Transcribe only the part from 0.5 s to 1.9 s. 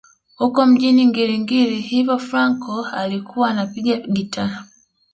mjini Ngiri Ngiri